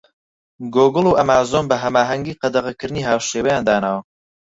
[0.75, 4.01] گۆگڵ و ئەمازۆن بە هەماهەنگی قەدەغەکردنی هاوشێوەیان داناوە.